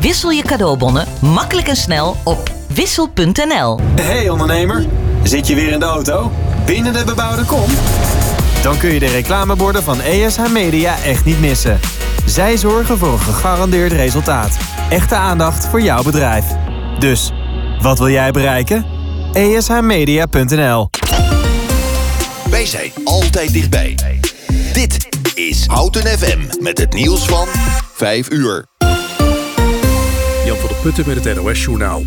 [0.00, 3.80] Wissel je cadeaubonnen makkelijk en snel op wissel.nl.
[4.00, 4.86] Hey ondernemer,
[5.22, 6.30] zit je weer in de auto?
[6.66, 7.70] Binnen de bebouwde kom?
[8.62, 11.80] Dan kun je de reclameborden van ESH Media echt niet missen.
[12.26, 14.56] Zij zorgen voor een gegarandeerd resultaat.
[14.90, 16.44] Echte aandacht voor jouw bedrijf.
[16.98, 17.32] Dus,
[17.82, 18.86] wat wil jij bereiken?
[19.32, 20.90] ESHmedia.nl
[22.50, 23.96] Wij zijn altijd dichtbij.
[24.72, 27.48] Dit is Houten FM met het nieuws van
[27.94, 28.77] 5 uur.
[30.48, 32.04] Jan van der Putten met het NOS Journaal.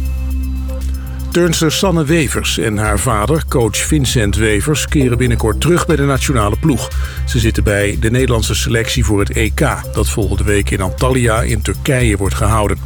[1.31, 4.88] Turnster Sanne Wevers en haar vader, coach Vincent Wevers...
[4.88, 6.89] keren binnenkort terug bij de nationale ploeg.
[7.25, 9.59] Ze zitten bij de Nederlandse selectie voor het EK...
[9.93, 12.77] dat volgende week in Antalya in Turkije wordt gehouden.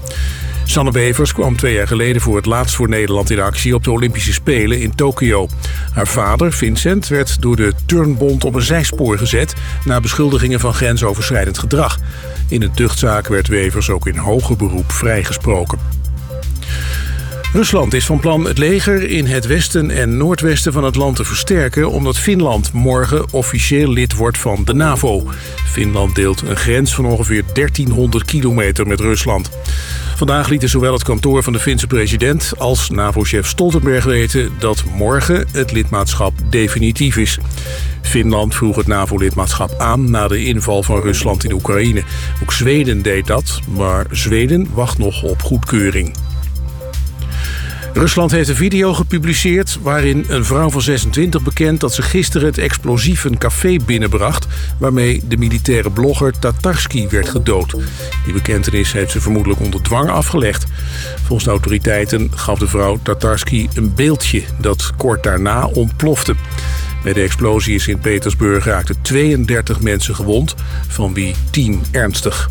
[0.66, 3.75] Sanne Wevers kwam twee jaar geleden voor het laatst voor Nederland in actie...
[3.75, 5.47] op de Olympische Spelen in Tokio.
[5.94, 9.53] Haar vader, Vincent, werd door de Turnbond op een zijspoor gezet...
[9.85, 11.99] na beschuldigingen van grensoverschrijdend gedrag.
[12.48, 15.95] In een tuchtzaak werd Wevers ook in hoger beroep vrijgesproken.
[17.55, 21.23] Rusland is van plan het leger in het westen en noordwesten van het land te
[21.23, 21.92] versterken...
[21.92, 25.28] omdat Finland morgen officieel lid wordt van de NAVO.
[25.66, 29.50] Finland deelt een grens van ongeveer 1300 kilometer met Rusland.
[30.16, 34.52] Vandaag lieten zowel het kantoor van de Finse president als NAVO-chef Stoltenberg weten...
[34.59, 37.38] dat morgen het lidmaatschap definitief is.
[38.02, 42.03] Finland vroeg het NAVO-lidmaatschap aan na de inval van Rusland in Oekraïne.
[42.44, 46.14] Ook Zweden deed dat, maar Zweden wacht nog op goedkeuring.
[47.95, 52.57] Rusland heeft een video gepubliceerd waarin een vrouw van 26 bekent dat ze gisteren het
[52.57, 57.75] explosief een café binnenbracht waarmee de militaire blogger Tatarski werd gedood.
[58.23, 60.66] Die bekentenis heeft ze vermoedelijk onder dwang afgelegd.
[61.16, 66.35] Volgens de autoriteiten gaf de vrouw Tatarski een beeldje dat kort daarna ontplofte.
[67.03, 70.55] Bij de explosie in Sint-Petersburg raakten 32 mensen gewond,
[70.88, 72.49] van wie 10 ernstig.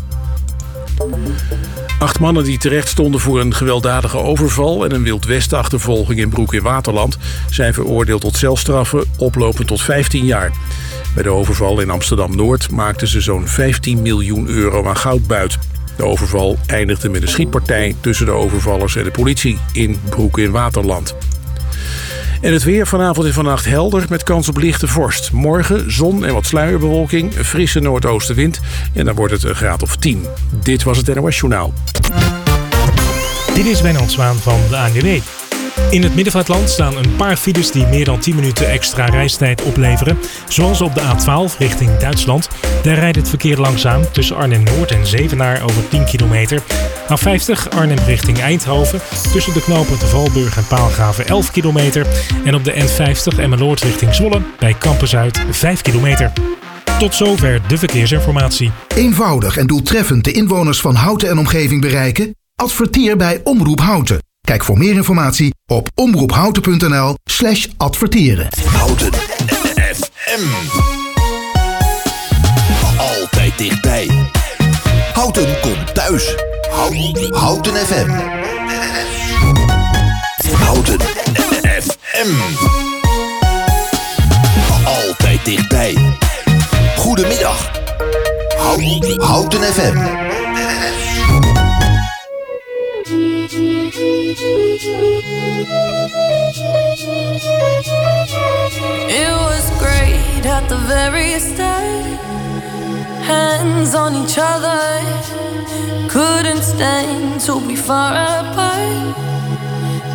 [1.99, 4.85] Acht mannen die terecht stonden voor een gewelddadige overval...
[4.85, 7.17] en een wildwestachtervolging in Broek in Waterland...
[7.49, 10.51] zijn veroordeeld tot celstraffen oplopend tot 15 jaar.
[11.13, 15.57] Bij de overval in Amsterdam-Noord maakten ze zo'n 15 miljoen euro aan goudbuit.
[15.97, 20.51] De overval eindigde met een schietpartij tussen de overvallers en de politie in Broek in
[20.51, 21.15] Waterland.
[22.45, 25.31] En het weer vanavond en vannacht helder met kans op lichte vorst.
[25.31, 28.59] Morgen zon en wat sluierbewolking, frisse noordoostenwind
[28.93, 30.25] en dan wordt het een graad of 10.
[30.63, 31.73] Dit was het NOS Journaal.
[33.53, 35.19] Dit is Wijnand Zwaan van de ANWB.
[35.89, 38.69] In het midden van het land staan een paar files die meer dan 10 minuten
[38.69, 40.17] extra reistijd opleveren.
[40.47, 42.49] Zoals op de A12 richting Duitsland.
[42.83, 46.61] Daar rijdt het verkeer langzaam tussen Arnhem-Noord en Zevenaar over 10 kilometer.
[47.05, 49.01] A50 Arnhem richting Eindhoven
[49.31, 52.07] tussen de knopen de Valburg en Paalgraven 11 kilometer.
[52.45, 56.31] En op de N50 Emmeloord richting Zwolle bij Kampen Zuid 5 kilometer.
[56.99, 58.71] Tot zover de verkeersinformatie.
[58.95, 62.35] Eenvoudig en doeltreffend de inwoners van Houten en omgeving bereiken?
[62.55, 64.23] Adverteer bij Omroep Houten.
[64.41, 68.47] Kijk voor meer informatie op omroephouten.nl slash adverteren.
[68.65, 69.13] Houten
[69.93, 70.43] FM.
[72.97, 74.09] Altijd dichtbij.
[75.13, 76.35] Houten komt thuis.
[76.75, 78.09] Houten, FM.
[80.53, 80.99] Houten
[81.81, 82.29] FM.
[84.85, 85.97] Altijd dichtbij.
[86.97, 87.71] Goedemiddag.
[88.57, 90.44] Houten, Houten FM.
[99.07, 102.19] It was great at the very start.
[103.23, 104.81] Hands on each other,
[106.07, 109.15] couldn't stand to be far apart.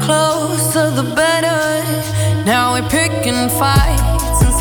[0.05, 1.83] Closer the better.
[2.45, 4.60] Now we're picking fights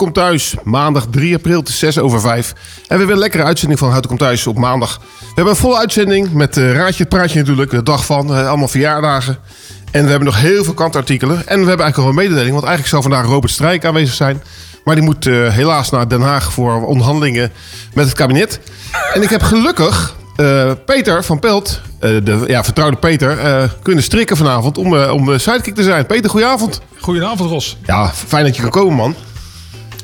[0.00, 0.54] komt thuis.
[0.62, 2.52] Maandag 3 april, is 6 over 5.
[2.52, 2.56] En
[2.88, 5.00] we hebben een lekkere uitzending van Houten komt thuis op maandag.
[5.18, 7.70] We hebben een volle uitzending met eh, Raadje het Praatje natuurlijk.
[7.70, 9.38] De dag van, eh, allemaal verjaardagen.
[9.90, 11.36] En we hebben nog heel veel kantartikelen.
[11.36, 12.52] En we hebben eigenlijk al een mededeling.
[12.52, 14.42] Want eigenlijk zou vandaag Robert Strijk aanwezig zijn.
[14.84, 17.52] Maar die moet eh, helaas naar Den Haag voor onderhandelingen
[17.94, 18.60] met het kabinet.
[19.14, 20.18] En ik heb gelukkig
[20.86, 23.38] Peter van Pelt, de ja, vertrouwde Peter,
[23.82, 26.06] kunnen strikken vanavond om, om sidekick te zijn.
[26.06, 26.80] Peter, goedenavond.
[27.00, 27.76] Goedenavond, Ros.
[27.86, 29.14] Ja, fijn dat je kan komen, man.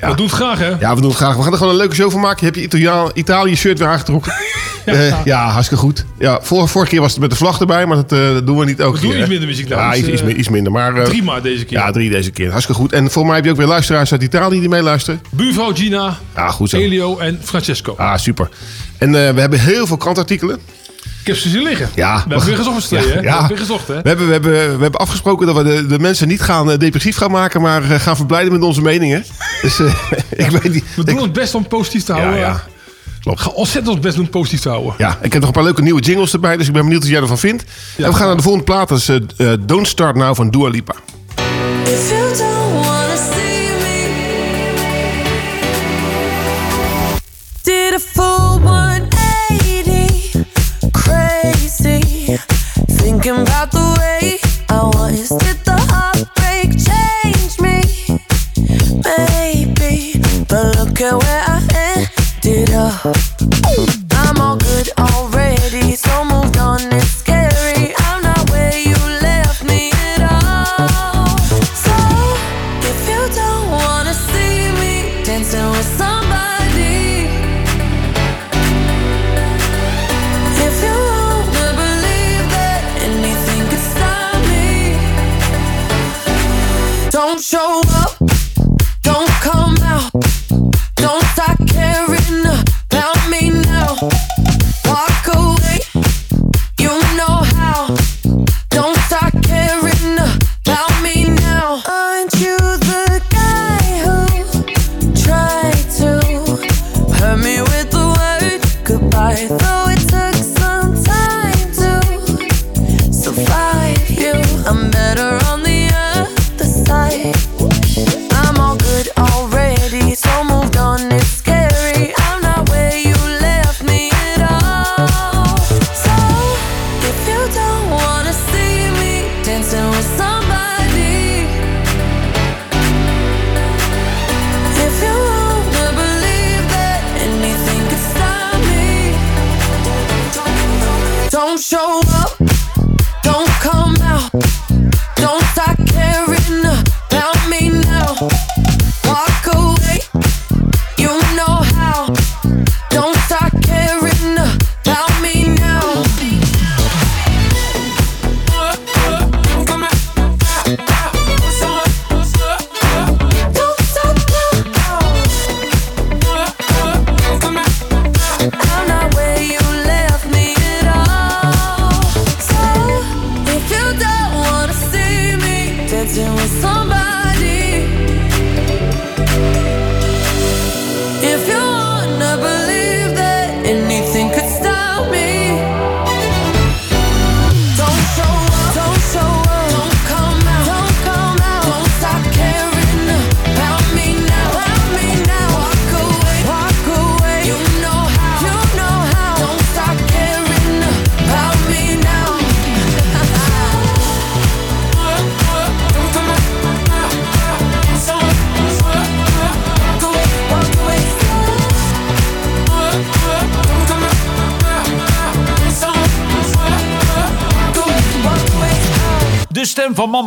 [0.00, 0.68] We doen het graag, hè?
[0.80, 1.36] Ja, we doen het graag.
[1.36, 2.38] We gaan er gewoon een leuke show van maken.
[2.40, 4.32] Je hebt je Italia- Italië-shirt weer aangetrokken.
[4.86, 5.20] ja.
[5.24, 6.04] ja, hartstikke goed.
[6.18, 8.58] Ja, vor, vorige keer was het met de vlag erbij, maar dat, eh, dat doen
[8.58, 9.10] we niet elke We keer.
[9.10, 9.78] doen iets minder muziek dan.
[9.78, 10.72] Ja, iets, iets, eh, iets minder.
[10.72, 11.78] Maar, eh, Drie maar deze keer.
[11.78, 12.50] Ja, drie deze keer.
[12.50, 12.92] Hartstikke goed.
[12.92, 15.20] En voor mij heb je ook weer luisteraars uit Italië die meeluisteren.
[15.30, 16.76] Buurvrouw Gina, Ja, goed zo.
[16.76, 17.94] Elio en Francesco.
[17.96, 18.48] Ah, super.
[18.98, 20.58] En eh, we hebben heel veel krantartikelen.
[21.26, 21.88] Ik heb ze zien liggen.
[21.94, 22.14] Ja.
[22.14, 22.96] We hebben weer gezocht hè?
[22.96, 23.30] We Ja.
[23.30, 23.94] hebben weer gezocht, hè?
[24.02, 26.78] We hebben, we, hebben, we hebben afgesproken dat we de, de mensen niet gaan eh,
[26.78, 29.24] depressief gaan maken, maar eh, gaan verblijden met onze meningen.
[29.62, 29.94] Dus eh,
[30.46, 30.84] ik weet niet.
[30.96, 32.38] We doen ons best om positief te houden.
[32.38, 32.62] ja.
[33.22, 34.94] We gaan ontzettend ons best doen om positief te houden.
[34.98, 37.10] Ja, ik heb nog een paar leuke nieuwe jingles erbij, dus ik ben benieuwd wat
[37.10, 37.64] jij ervan vindt.
[37.96, 39.10] en we gaan naar de volgende plaat, dat is
[39.66, 40.94] Don't Start Now van Dua Lipa.
[53.26, 54.38] Thinking about the way
[54.68, 55.28] I was.
[55.28, 57.82] The heartbreak change me?
[59.02, 61.96] Maybe, but look at where I
[62.44, 63.25] ended up.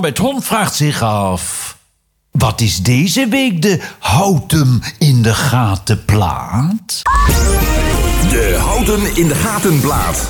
[0.10, 1.78] Met Hond vraagt zich af...
[2.32, 7.02] Wat is deze week de Houten in de gaten plaat?
[8.30, 10.30] De Houten in de gaten plaat.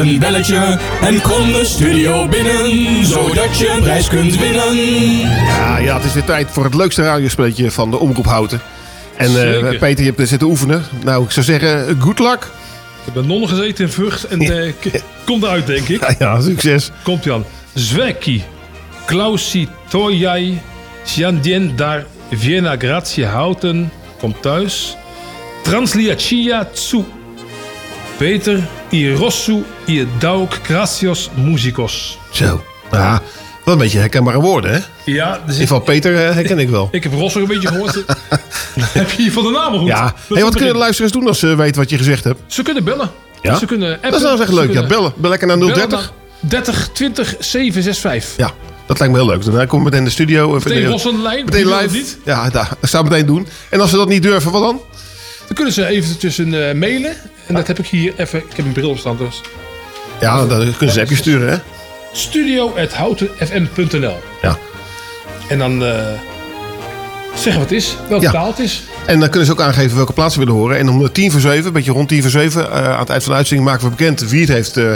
[0.00, 0.78] Een belletje.
[1.00, 4.76] En kom de studio binnen, zodat je een prijs kunt winnen.
[5.46, 8.60] Ja, ja, het is weer tijd voor het leukste radiospelletje van de Omroep Houten.
[9.16, 9.78] En eh.
[9.78, 10.84] Peter, je hebt er zitten oefenen.
[11.04, 12.42] Nou, ik zou zeggen, good luck.
[12.42, 14.38] Ik heb bij nonnen gezeten in Vught en
[14.80, 16.00] k- komt eruit, denk ik.
[16.08, 16.90] Ja, ja, succes.
[17.02, 17.44] Komt Jan.
[17.74, 18.42] Zweki,
[19.06, 20.60] Klausi Toyai,
[21.04, 24.96] Xiandien dar Vienna Grazie Houten, komt thuis.
[25.62, 27.04] Transliachia Tsu.
[28.20, 32.18] Peter Irossu Iedauk Gracios Musicos.
[32.30, 32.64] Zo.
[32.92, 33.22] Ja,
[33.64, 34.78] wel een beetje herkenbare woorden, hè?
[35.04, 36.88] Ja, In dus ieder geval Peter eh, herken ik wel.
[36.92, 37.94] ik heb Rosso een beetje gehoord.
[38.80, 39.88] heb je hier van de namen goed?
[39.88, 40.02] Ja.
[40.02, 42.40] Dat Hey, wat kunnen de luisteraars doen als ze weten wat je gezegd hebt?
[42.46, 43.10] Ze kunnen bellen.
[43.42, 43.58] Ja?
[43.58, 44.10] Ze kunnen appen.
[44.10, 44.72] Dat is nou echt leuk.
[44.72, 45.12] Ja, bellen.
[45.16, 46.12] Bel lekker naar bellen 030.
[46.40, 48.36] naar 30 20 765.
[48.36, 48.52] Ja,
[48.86, 49.44] dat lijkt me heel leuk.
[49.44, 50.56] Dan komt meteen in de studio.
[50.56, 51.44] Even Meteen aan de lijn.
[51.44, 51.96] Meteen live.
[51.96, 52.18] niet?
[52.24, 53.46] Ja, daar, dat zou ik meteen doen.
[53.70, 54.80] En als ze dat niet durven, wat dan?
[55.46, 57.16] Dan kunnen ze even tussen eh, mailen.
[57.50, 58.38] En dat heb ik hier even.
[58.38, 59.40] Ik heb een bril op staan dus.
[60.20, 61.56] Ja, dan kunnen ze een appje sturen, hè?
[62.12, 64.58] Studio.houtenfm.nl Ja.
[65.48, 65.94] En dan eh,
[67.34, 67.96] zeggen wat het is.
[68.08, 68.30] Welke Ja.
[68.30, 68.82] taal het is.
[69.06, 70.78] En dan kunnen ze ook aangeven welke plaats ze willen horen.
[70.78, 73.22] En om tien voor zeven, een beetje rond tien voor zeven, eh, aan het eind
[73.22, 74.94] van de uitzending maken we bekend wie het heeft, eh,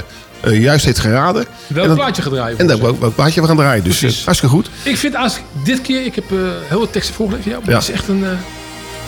[0.60, 1.44] juist heeft geraden.
[1.66, 2.58] Welk dan- plaatje gedraaien.
[2.58, 3.84] En dan welk, welk plaatje we gaan draaien.
[3.84, 4.70] Dus hartstikke goed.
[4.82, 6.24] Ik vind als dit keer, ik heb
[6.68, 7.50] heel wat teksten voorgelezen.
[7.50, 7.74] Ja, maar Ja.
[7.78, 8.24] het is echt een.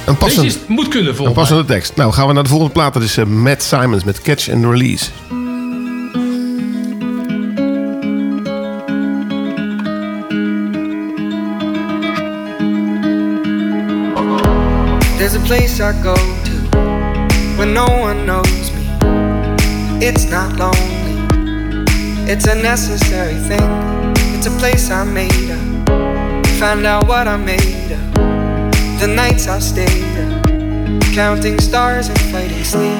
[0.07, 1.47] Een passende, deze is, moet kunnen een volgens mij.
[1.47, 1.97] passende tekst.
[1.97, 2.93] Nou, gaan we naar de volgende plaat.
[2.95, 5.11] Dat is eh, Matt Simons met Catch and Release.
[15.19, 16.55] There's a place I go to
[17.59, 18.85] when no one knows me.
[20.01, 21.15] It's not lonely,
[22.31, 23.69] it's a necessary thing.
[24.37, 25.89] It's It's a place I made up.
[26.61, 28.26] Find out what I made up.
[29.01, 30.45] The nights I stayed up.
[31.15, 32.99] Counting stars and fighting sleep.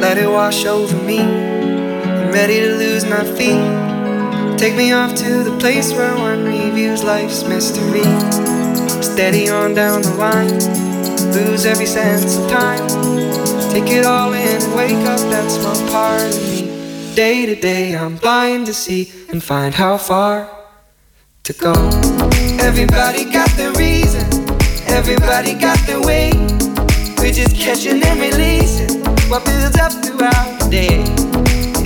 [0.00, 1.20] Let it wash over me.
[1.20, 4.58] I'm ready to lose my feet.
[4.58, 8.04] Take me off to the place where one reviews life's mystery.
[9.02, 10.58] Steady on down the line.
[11.34, 12.88] Lose every sense of time.
[13.70, 17.14] Take it all in and wake up that small part of me.
[17.14, 20.48] Day to day, I'm blind to see and find how far
[21.44, 21.72] to go.
[22.60, 24.01] Everybody got their reason,
[24.92, 26.30] everybody got their way.
[27.18, 31.04] We're just catching and releasing what builds up throughout the day.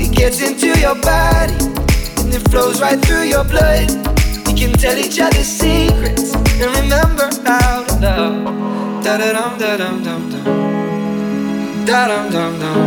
[0.02, 1.54] It gets into your body
[2.20, 3.90] and it flows right through your blood.
[4.46, 9.04] We can tell each other secrets and remember how to love.
[9.04, 10.44] Da da dum da dum dum dum.
[11.86, 12.78] Da dum dum dum.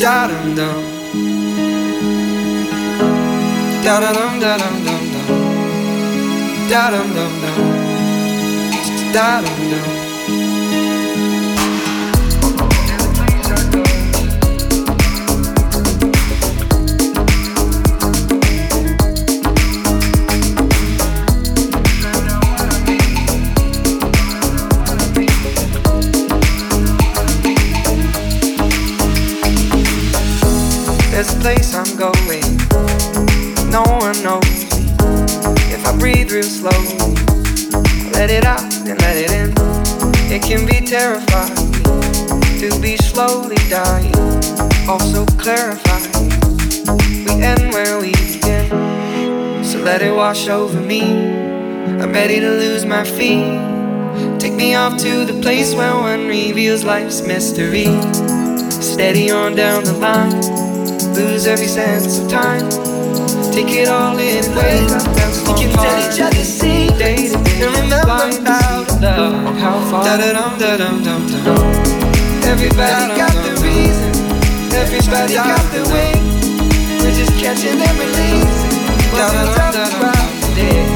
[0.00, 0.82] Da dum dum.
[3.84, 5.28] Da dum da dum dum dum.
[6.68, 7.73] Da dum dum dum.
[9.16, 10.03] I do.
[50.34, 51.02] Wash over me.
[52.02, 53.54] I'm ready to lose my feet.
[54.40, 57.86] Take me off to the place where one reveals life's mystery.
[58.82, 60.34] Steady on down the line
[61.14, 62.68] lose every sense of time.
[63.52, 65.06] Take it all in, wake up
[65.46, 69.56] we can tell each other secrets and remember to love.
[69.62, 70.02] How far?
[70.02, 71.14] Da dum da.
[72.50, 74.10] Everybody got the reason.
[74.82, 76.12] Everybody got the way.
[76.98, 78.74] We're just catching and releasing.
[79.14, 79.30] Da
[79.70, 80.23] da dum
[80.54, 80.86] day.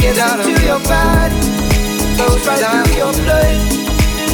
[0.00, 1.40] Gets out to your body,
[2.16, 3.56] goes right through your blood.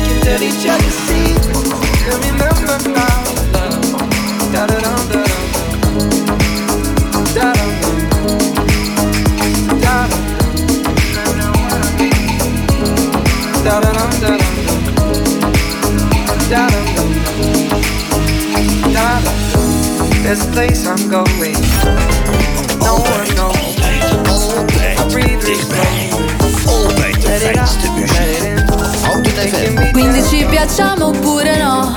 [0.06, 1.70] Can tell each other secrets.
[2.04, 3.08] Tell me, remember my
[3.54, 3.74] love.
[4.52, 5.22] Da da da da
[7.34, 7.64] da da.
[13.64, 14.34] Da da da da da
[16.50, 16.68] da da
[18.92, 19.30] da.
[20.22, 21.73] This place I'm going.
[29.92, 31.94] Quindi ci piacciamo oppure no?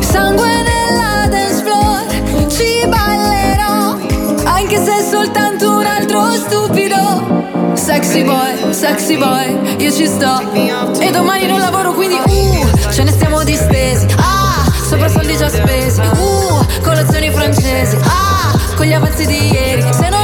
[0.00, 2.04] Sangue nella dance floor,
[2.50, 3.96] ci ballerò.
[4.44, 7.72] Anche se soltanto un altro stupido.
[7.72, 10.52] Sexy boy, sexy boy, io ci sto.
[11.00, 14.06] E domani non lavoro quindi uh, ce ne stiamo distesi.
[14.18, 16.00] Ah, sopra soldi già spesi.
[16.00, 17.96] Uh, colazioni francesi.
[18.02, 19.82] Ah, con gli avanzi di ieri.
[19.92, 20.17] Se non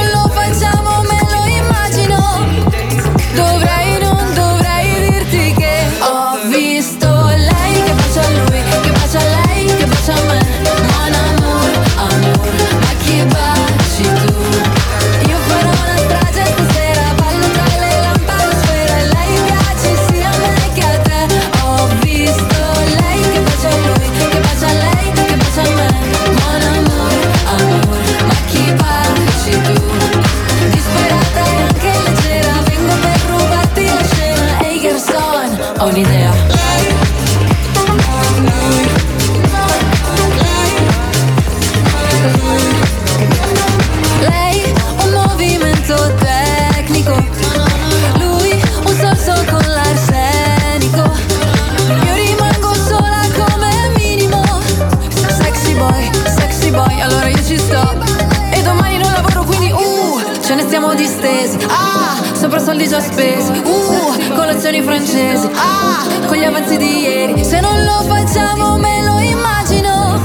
[61.05, 63.51] distesi Ah, sopra soldi già spesi.
[63.63, 65.47] Uh, colazioni francesi.
[65.53, 67.43] Ah, con gli avanzi di ieri.
[67.43, 70.19] Se non lo facciamo me lo immagino.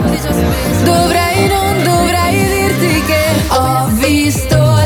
[0.84, 4.79] Dovrei, non dovrei dirti che Ho visto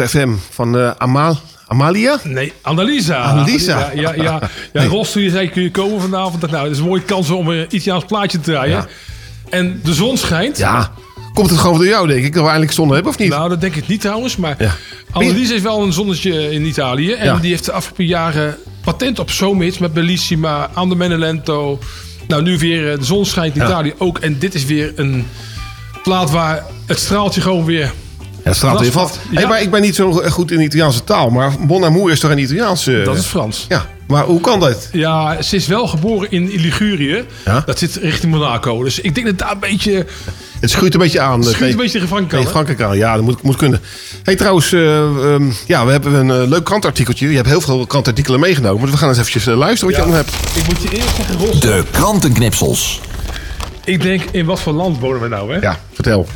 [0.00, 2.18] FM van eh, Amal, Amalia?
[2.22, 3.16] Nee, Annalisa.
[3.22, 3.90] Annalisa.
[3.94, 4.40] Ja, ja, ja.
[4.72, 6.40] ja toen je zei, kun je komen vanavond?
[6.50, 8.76] Nou, dat is een mooie kans om een Italiaans plaatje te draaien.
[8.76, 8.86] Ja.
[9.50, 10.58] En de zon schijnt.
[10.58, 10.92] Ja,
[11.34, 13.28] komt het gewoon door jou, denk ik, dat we eindelijk zon hebben, of niet?
[13.28, 14.36] Nou, dat denk ik niet trouwens.
[14.36, 14.74] Maar Ja.
[15.10, 17.12] Annelies heeft wel een zonnetje in Italië.
[17.12, 17.36] En Ja.
[17.36, 21.78] die heeft de afgelopen jaren patent op zomerhits met Bellissima, Ande Menelento.
[22.28, 23.66] Nou, nu weer eh, de zon schijnt in Ja.
[23.66, 24.18] Italië ook.
[24.18, 25.26] En dit is weer een
[26.02, 27.92] plaat waar het straaltje gewoon weer...
[28.46, 29.18] Ja, het straalt weer vast.
[29.32, 29.48] Hey, ja.
[29.48, 32.30] maar ik ben niet zo goed in de Italiaanse taal, maar Mon Amour is toch
[32.30, 33.02] een Italiaanse...
[33.04, 33.64] Dat is Frans.
[33.68, 34.88] Ja, maar hoe kan dat?
[34.92, 37.24] Ja, ze is wel geboren in Ligurië.
[37.44, 37.62] Ja?
[37.66, 38.82] Dat zit richting Monaco.
[38.84, 40.06] Dus ik denk dat daar een beetje...
[40.60, 41.38] Het schuurt een beetje aan.
[41.38, 42.96] Het eh, schuurt een tegen- beetje tegen Frankrijk aan, Frankrijk aan.
[42.96, 43.80] Ja, dat moet, moet kunnen.
[44.22, 47.28] hey, trouwens, eh, ehm, ja, we hebben een eh, leuk krantartikeltje.
[47.28, 48.80] Je hebt heel veel krantartikelen meegenomen.
[48.82, 50.30] Dus we gaan eens eventjes eh, luisteren wat je aan hebt.
[50.54, 51.60] Ik moet je eerlijk zeggen, Ros.
[51.60, 53.00] De krantenknipsels.
[53.84, 55.60] Ik denk, in wat voor land wonen we nou, hè?
[55.60, 56.26] Ja, vertel.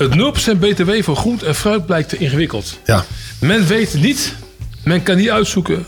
[0.00, 2.78] Het 0% btw voor groente en fruit blijkt te ingewikkeld.
[2.84, 3.04] Ja.
[3.40, 4.34] Men weet niet,
[4.84, 5.86] men kan niet uitzoeken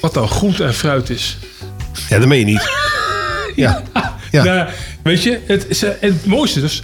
[0.00, 1.36] wat nou groente en fruit is.
[2.08, 2.68] Ja, dat meen je niet.
[3.56, 3.82] Ja.
[4.30, 4.44] Ja.
[4.44, 4.68] Nou,
[5.02, 6.82] weet je, het, is, het mooiste dus,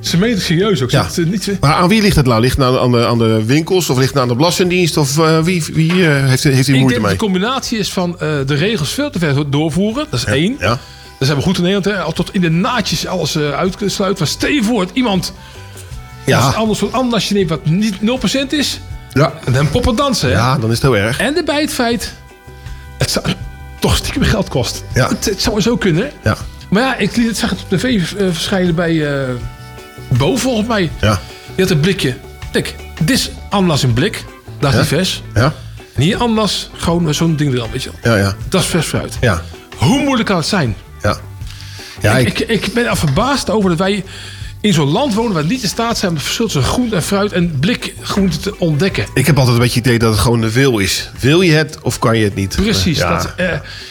[0.00, 0.90] ze menen het serieus ook.
[0.90, 1.04] Ja.
[1.04, 2.40] Het, niet, Maar aan wie ligt het nou?
[2.40, 4.96] Ligt het nou aan de, aan de winkels of ligt het aan de belastingdienst?
[4.96, 7.12] Of eh, wie, wie eh, heeft, heeft hier ik moeite denk dat mee?
[7.12, 10.06] de combinatie is van eh, de regels veel te ver doorvoeren.
[10.10, 10.56] Dat is één.
[10.58, 10.78] Ja.
[11.18, 11.96] Dat zijn we goed in Nederland.
[11.96, 12.02] Hè?
[12.02, 14.18] Al tot in de naadjes alles eh uitsluiten.
[14.18, 15.32] Maar stel je voor dat iemand
[16.38, 16.50] Ja.
[16.50, 18.80] anders wat anders je neemt wat niet 0% is.
[19.12, 19.32] Ja.
[19.44, 20.28] En dan poppen dansen.
[20.28, 20.34] Hè?
[20.34, 21.18] ja, dan is het heel erg.
[21.20, 22.12] En erbij het feit,
[22.98, 23.26] het zou
[23.80, 24.84] toch stiekem geld kost.
[24.94, 25.08] Ja.
[25.08, 26.10] Het, het zou zo kunnen.
[26.24, 26.36] Ja.
[26.70, 29.28] Maar ja, ik liet het, zag het op tv eh, verschijnen bij eh
[30.08, 30.90] Bo volgens mij.
[31.00, 31.20] Ja.
[31.54, 32.16] Je had een blikje.
[32.52, 34.24] Kijk, dit is ananas in blik.
[34.58, 34.84] Dat is Ja.
[34.84, 35.22] vers.
[35.34, 35.52] Ja.
[35.94, 38.12] En hier ananas, gewoon zo'n ding er al, weet je wel.
[38.14, 38.34] Ja, ja.
[38.48, 39.16] Dat is vers fruit.
[39.20, 39.42] Ja.
[39.76, 40.76] Hoe moeilijk kan het zijn?
[41.02, 41.16] Ja.
[42.00, 44.04] Ja, ik, ik, ik, ik ben er verbaasd over dat wij
[44.60, 45.32] in zo'n land wonen...
[45.32, 47.32] waar we niet in staat zijn om het verschil tussen groente en fruit...
[47.32, 49.06] en blikgroente te ontdekken.
[49.14, 51.10] ik heb altijd een beetje het idee dat het gewoon de wil is.
[51.20, 52.56] Wil je het of kan je het niet?
[52.56, 52.98] Precies.
[52.98, 53.16] Ja.
[53.16, 53.50] Dat, eh,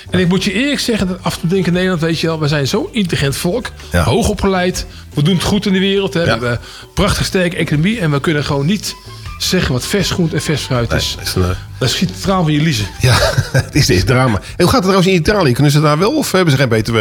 [0.10, 2.20] en ik moet je eerlijk zeggen, dat af en toe denk ik in Nederland, weet
[2.20, 4.04] je wel, we zijn zo'n intelligent volk, Ja.
[4.04, 6.58] hoog opgeleid, we doen het goed in de wereld, hè, we hebben een
[6.94, 8.94] prachtig sterke economie en we kunnen gewoon niet
[9.40, 11.16] zeggen wat vers groente en vers fruit is.
[11.18, 11.44] Dat is een,
[11.78, 12.88] Dat schiet de traan van je liezen.
[13.02, 13.16] Ja,
[13.52, 14.36] het is dit drama.
[14.38, 15.52] En hoe gaat het trouwens in Italië?
[15.54, 16.98] Kunnen ze daar wel of hebben ze geen BTW?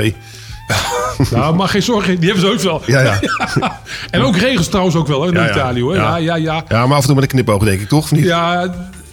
[1.31, 2.83] Nou, maar geen zorgen, die hebben ze ook wel.
[2.87, 3.21] Ja, ja.
[4.11, 5.51] En ook regels trouwens ook wel, hè, in Ja, ja.
[5.51, 5.95] Italië hoor.
[5.95, 6.03] Ja.
[6.03, 6.65] Ja, ja, ja.
[6.69, 8.03] Ja, maar af en toe met een knipoog denk ik toch?
[8.05, 8.25] Of niet?
[8.25, 8.63] Ja,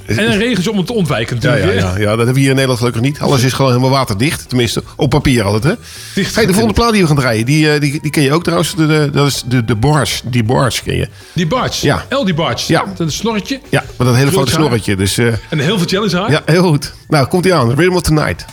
[0.05, 1.79] en een regeltje om het te ontwijken Ja, natuurlijk.
[1.79, 1.93] ja, hè.
[1.93, 3.19] ja, ja, dat hebben we hier in Nederland gelukkig niet.
[3.19, 4.47] Alles is gewoon helemaal waterdicht.
[4.49, 5.73] Tenminste, op papier altijd, hè?
[6.15, 6.35] Dicht.
[6.35, 8.43] Hey, de volgende plaat die we gaan draaien, die, eh, die, die ken je ook
[8.43, 8.75] trouwens.
[8.75, 10.21] De, de- dat is de, de Bars.
[10.25, 11.07] Die Bars ken je.
[11.33, 12.05] Die barge, Ja.
[12.09, 12.71] El die barge.
[12.71, 12.83] Ja.
[12.87, 14.95] Met een snorretje Ja, met dat hele grote snorretje.
[14.95, 16.31] Dus eh, en heel veel challenge haar.
[16.31, 16.93] ja, heel goed.
[17.07, 17.73] Nou, komt ie aan.
[17.75, 18.45] Rhythm of the Night.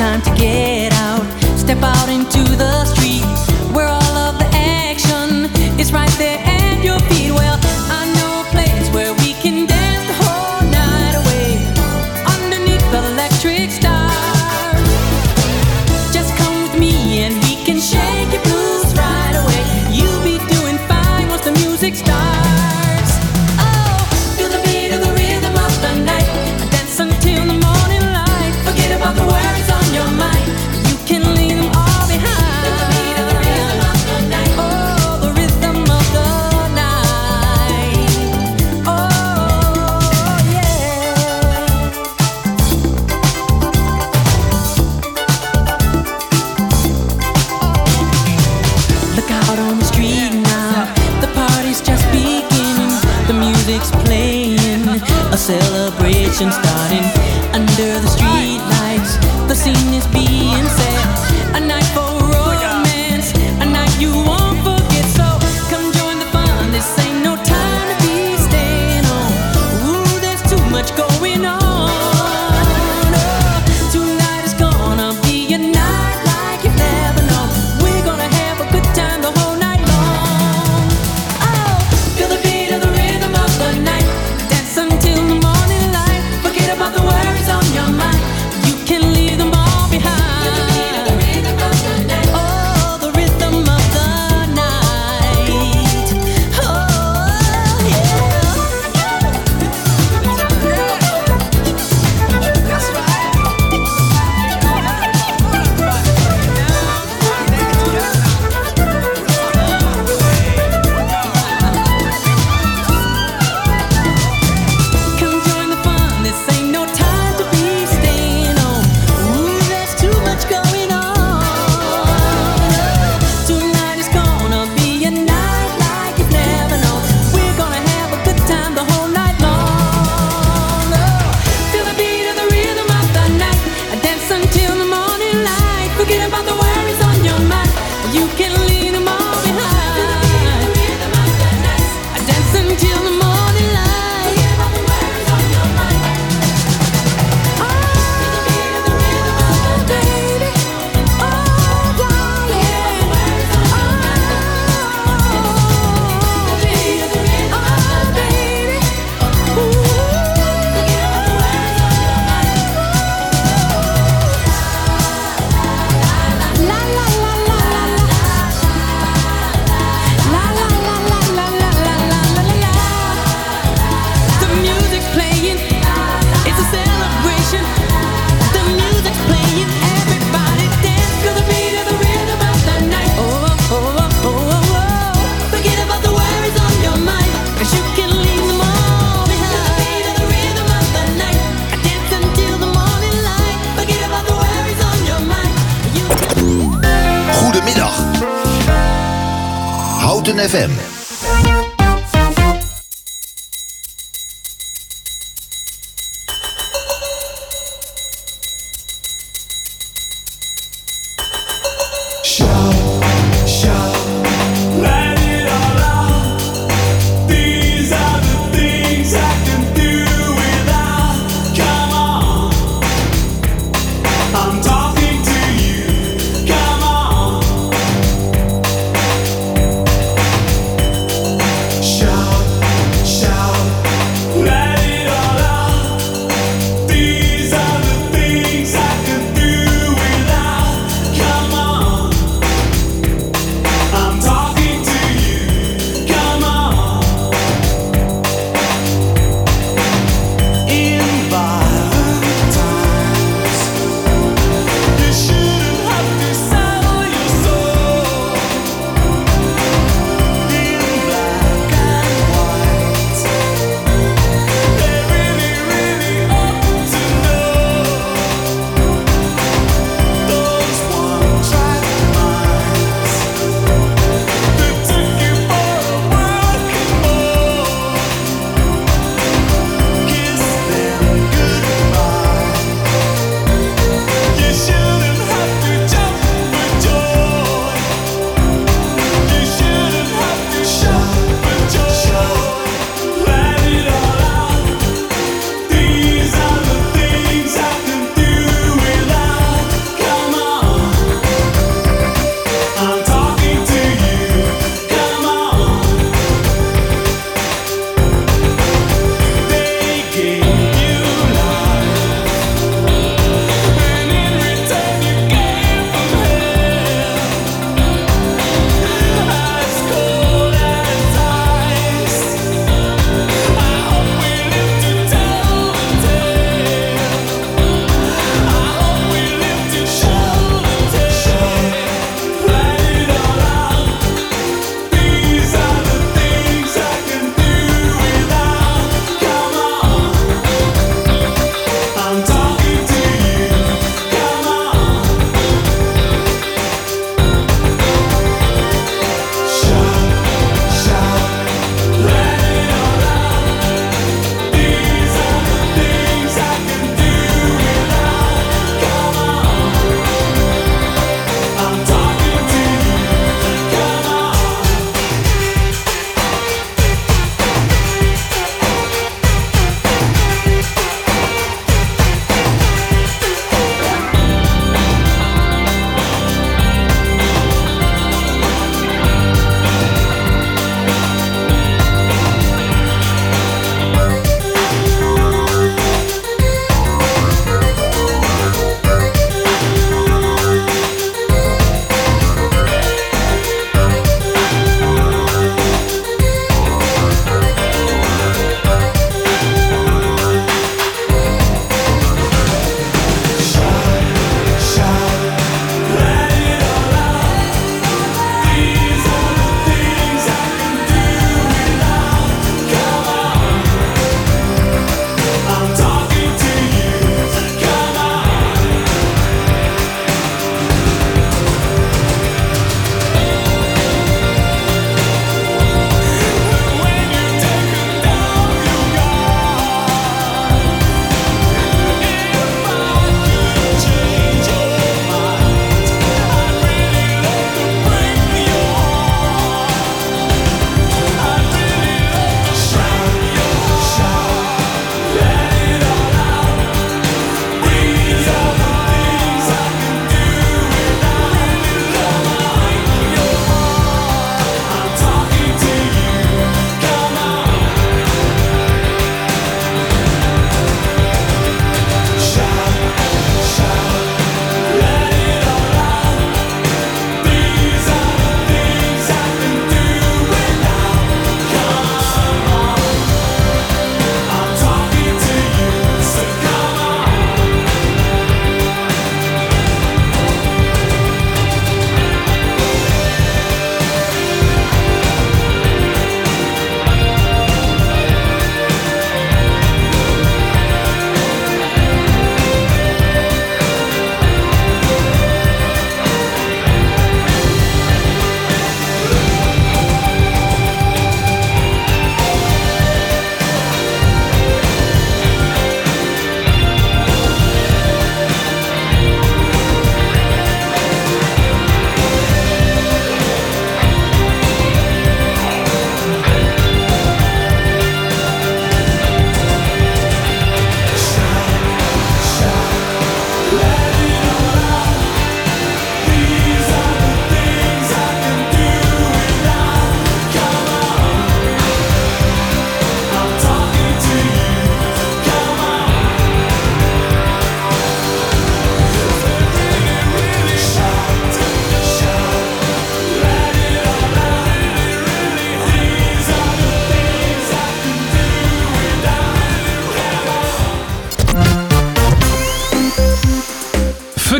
[0.00, 0.69] Time to get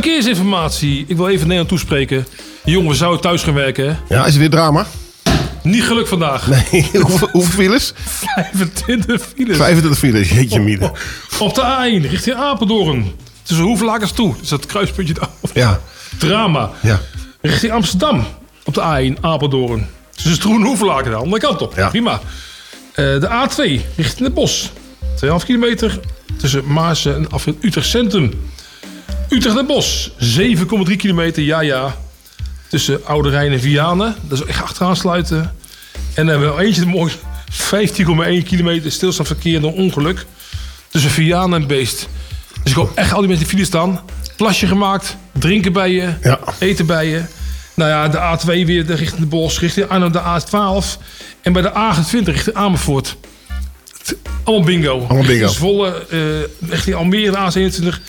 [0.03, 1.05] verkeersinformatie.
[1.09, 2.27] Ik wil even Nederland toespreken.
[2.65, 3.85] Jongen, we zouden thuis gaan werken.
[3.89, 4.15] hè?
[4.15, 4.87] Ja, is het weer drama?
[5.63, 6.47] Niet geluk vandaag.
[6.47, 7.93] Nee, hoeveel, hoeveel files?
[7.97, 9.57] 25 files.
[9.57, 10.93] 25 files, jeetje mieden.
[11.39, 13.13] Op de A1 richting Apeldoorn.
[13.43, 14.35] Tussen Hoevelakers toe.
[14.41, 15.29] Dus dat kruispuntje daar.
[15.55, 15.81] Ja.
[16.19, 16.71] Drama.
[16.83, 17.01] Ja.
[17.41, 18.25] Richting Amsterdam.
[18.65, 19.87] Op de A1 Apeldoorn.
[20.15, 21.87] Tussen Stroen en Hoevelaken de andere kant op.
[21.91, 22.21] Prima.
[22.93, 24.71] Eh, de A2 richting het bos.
[25.25, 26.01] 2,5 kilometer
[26.37, 28.33] tussen Maarsen en af Utrecht Centrum.
[29.31, 30.11] Utrecht en Bos.
[30.89, 31.43] 7,3 kilometer.
[31.43, 31.97] Ja, ja.
[32.69, 34.15] Tussen Oude Rijn en Vianen.
[34.23, 35.41] Dat is echt achteraan sluiten.
[36.15, 37.13] En dan hebben we eentje mooi
[37.53, 40.27] 15,1 kilometer stilstaand verkeer door ongeluk.
[40.89, 42.09] Tussen Vianen en Beest.
[42.63, 44.01] Dus ik hoop echt al die mensen die file staan.
[44.37, 46.09] Plasje gemaakt, drinken bij je,
[46.59, 47.23] eten bij je.
[47.75, 50.99] Nou ja, de A2 weer de- richting de Bos, richting Arnhem de A12.
[51.43, 53.17] En bij de A28 richting Amersfoort.
[54.45, 54.91] Allemaal bingo.
[54.91, 55.29] Allemaal bingo.
[55.31, 58.01] Richting Zwolle, eh, richting Almere, A27.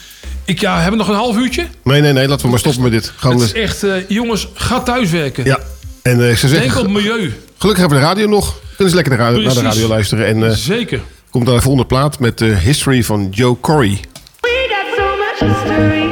[0.52, 1.66] Ik ja, hebben we nog een half uurtje?
[1.84, 3.12] Nee, nee, nee, laten we maar stoppen met dit.
[3.16, 5.44] Gewoon, Het is echt, eh, jongens, ga thuiswerken.
[5.46, 5.60] ja.
[6.02, 7.34] En eh, ik zou Denk zeggen, op het milieu.
[7.58, 8.56] gelukkig hebben we de radio nog.
[8.76, 10.26] Kunnen ze lekker naar, naar de radio luisteren.
[10.28, 11.00] En eh, Zeker.
[11.30, 14.00] komt daar de volgende plaat met de History van Joe Corey.
[14.42, 16.11] We got so much history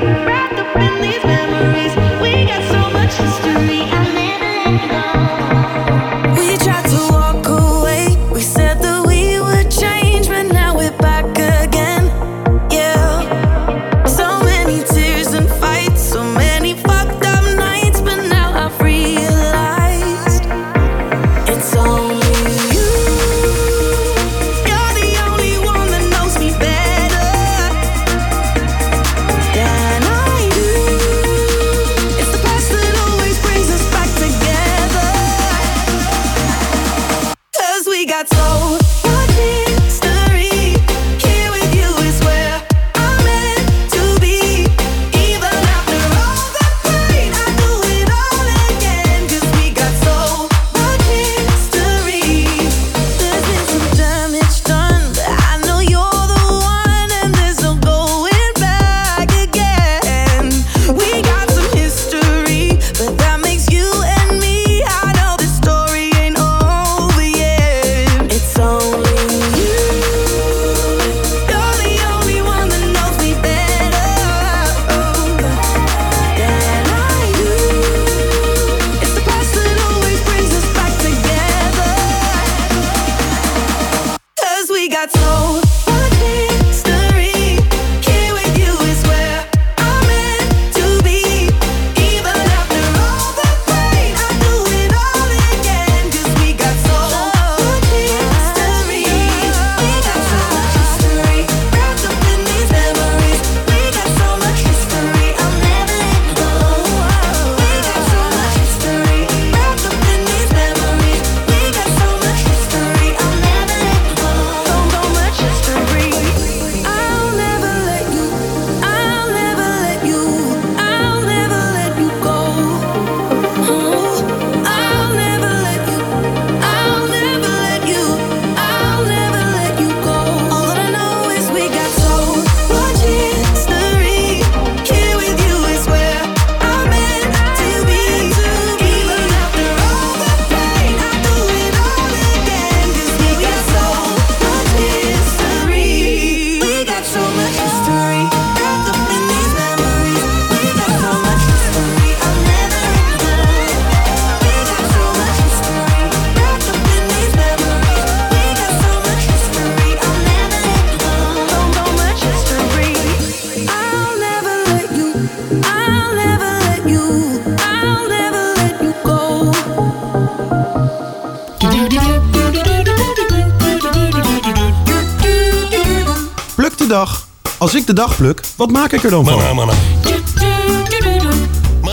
[177.58, 179.42] Als ik de dag pluk, wat maak ik er dan van?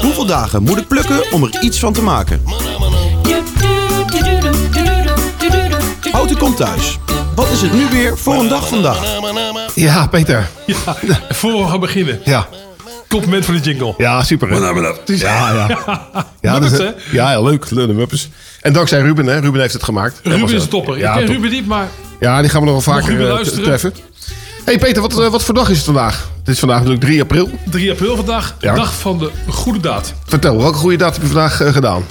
[0.02, 2.42] Hoeveel dagen moet ik plukken om er iets van te maken?
[6.12, 6.98] Auto komt thuis.
[7.34, 8.98] Wat is het nu weer voor een dag vandaag?
[9.74, 10.48] Ja, Peter.
[10.66, 10.76] Ja,
[11.28, 12.20] voor we gaan beginnen.
[12.24, 12.48] Ja.
[13.08, 13.94] Compliment voor de jingle.
[13.98, 14.48] Ja, super.
[14.48, 14.56] hè?
[15.04, 15.78] Ja, ja.
[16.40, 16.90] Ja, dat is- hè?
[17.10, 17.66] ja, ja, leuk.
[18.60, 19.38] En dankzij Ruben, hè.
[19.38, 20.20] Ruben heeft het gemaakt.
[20.22, 20.98] Ruben is een topper.
[20.98, 21.34] Ja, ik ken top.
[21.34, 21.88] Ruben niet, maar
[22.20, 23.64] Ja, die gaan we nog wel vaker Ruben eh, luisteren?
[23.64, 23.92] treffen.
[24.66, 26.30] Hey Peter, wat, eh, wat voor dag is het vandaag?
[26.38, 27.50] Het is vandaag natuurlijk 3 april.
[27.70, 28.74] 3 april vandaag, Ja.
[28.74, 30.14] dag van de goede daad.
[30.26, 32.04] Vertel, welke goede daad heb je vandaag eh, gedaan?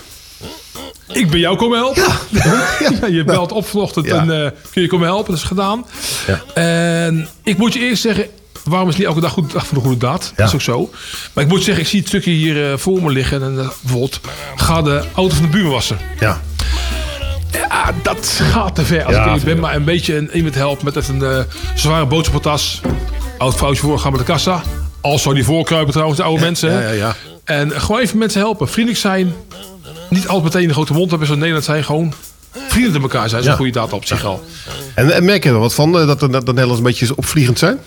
[1.07, 2.03] Ik ben jou komen helpen.
[2.29, 3.07] Ja.
[3.17, 5.31] je belt op vanochtend en eh, kun je komen helpen.
[5.31, 5.85] Dat is gedaan.
[6.27, 6.41] Ja.
[6.53, 8.25] En ik moet je eerst zeggen,
[8.63, 10.33] waarom is niet elke dag goed dag voor de goede daad?
[10.35, 10.89] Dat is ook zo.
[11.33, 13.43] Maar ik moet zeggen, ik zie het stukje hier voor me liggen.
[13.43, 14.19] En bijvoorbeeld,
[14.55, 15.97] ga de auto van de buurman wassen.
[16.19, 16.41] Ja.
[17.55, 19.03] Ja, dat gaat te ver.
[19.03, 21.43] Als Ja, ik ben, maar een beetje een, iemand helpt met even een eh,
[21.75, 22.81] zware boodschappentas.
[23.37, 24.61] Oud vrouwtje voor, gaan met de kassa.
[25.01, 26.71] Als zou die voorkruipen trouwens, de oude mensen.
[26.71, 26.81] hè.
[26.83, 27.15] ja, ja, ja.
[27.43, 28.67] En gewoon even mensen helpen.
[28.69, 29.33] Vriendelijk zijn.
[30.09, 31.83] Niet altijd meteen een grote mond hebben zoals in Nederland zijn.
[31.83, 32.13] Gewoon
[32.67, 33.41] vrienden met elkaar zijn.
[33.41, 34.43] Dat is een goede daad op zich al.
[34.93, 37.15] En, en merk je er wat van, eh, dat de, dat de Nederlanders een beetje
[37.17, 37.79] opvliegend zijn?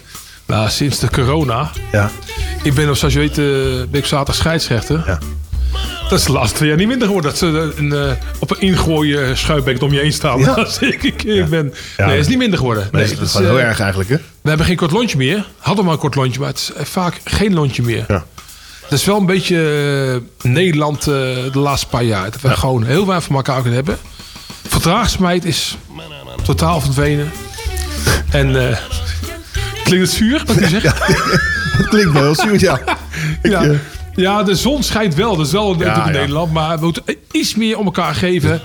[0.46, 1.70] Nou, sinds de corona.
[1.92, 2.10] Ja.
[2.62, 3.34] Ik ben, zoals je weet,
[3.90, 5.02] ben ik zaterdag scheidsrechter.
[5.06, 5.18] Ja.
[6.08, 7.30] Dat is de laatste twee jaar niet minder geworden.
[7.30, 10.38] Dat ze een, eh, op een ingooien schuimbek om je heen staan.
[10.38, 10.50] Ja.
[10.64, 11.74] Als ik een keer ben.
[11.96, 12.06] Ja.
[12.06, 12.88] Nee, het is niet minder geworden.
[12.92, 14.16] Nee, Nee, dat is heel eh, erg eigenlijk, hè?
[14.16, 15.46] We hebben geen kort lontje meer.
[15.58, 18.04] Hadden maar een kort lontje, maar het is eh, vaak geen lontje meer.
[18.08, 18.24] Ja.
[18.88, 22.30] Dat is wel een beetje Nederland de laatste paar jaar.
[22.30, 23.96] Dat we gewoon heel weinig van elkaar kunnen hebben.
[24.68, 25.76] Verdraagzaamheid is
[26.44, 27.32] totaal verdwenen.
[28.30, 28.76] En
[29.84, 30.82] klinkt het zuur wat ik zeg?
[31.78, 32.80] Dat klinkt wel heel zuur, ja.
[33.42, 33.64] ja.
[34.20, 35.36] Ja, de zon schijnt wel.
[35.36, 36.12] Dat is wel natuurlijk in.
[36.12, 36.52] Nederland.
[36.52, 38.60] Maar we moeten iets meer om elkaar geven.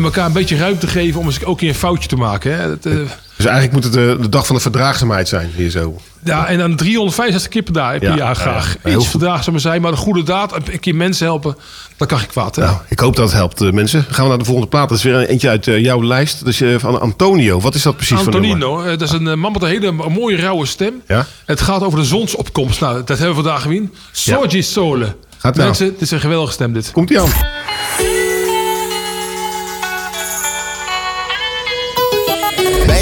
[0.00, 2.56] En elkaar een beetje ruimte geven om eens ook een foutje te maken.
[2.58, 2.68] Hè.
[2.68, 2.92] Dat, eh,
[3.36, 6.00] Dus eigenlijk moet het de, de dag van de verdraagzaamheid zijn, hier zo.
[6.24, 8.76] ja, en dan 365 keer per, dag, per Ja, jaar graag.
[8.84, 8.90] ja.
[8.96, 10.52] Iets verdraagzamer zijn, maar een goede daad.
[10.68, 11.56] Een keer mensen helpen.
[11.96, 12.56] Dat kan ik kwaad.
[12.56, 12.62] Hè?
[12.62, 14.02] Nou, ik hoop dat het helpt, eh, mensen.
[14.04, 14.88] Dan gaan we naar de volgende plaat.
[14.88, 16.38] Dat is weer een- eentje uit eh, jouw lijst.
[16.38, 17.60] Dat is eh, van Antonio.
[17.60, 18.26] Wat is dat precies voor?
[18.26, 21.02] Antonino, eh, dat is een eh, man met een hele mooie rauwe stem.
[21.06, 21.26] Ja?
[21.44, 22.80] Het gaat over de zonsopkomst.
[22.80, 23.94] Nou, dat hebben we vandaag gezien.
[24.12, 25.14] Sorgi Sole.
[25.38, 25.66] Gaat nou.
[25.66, 26.90] Mensen, dit is een geweldige stem dit.
[26.92, 27.28] Komt ie aan.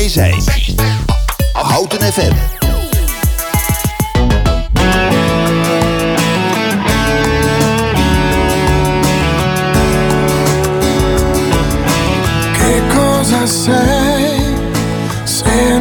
[0.08, 0.42] Zijn
[1.52, 2.32] Houten FM.
[15.24, 15.78] Sei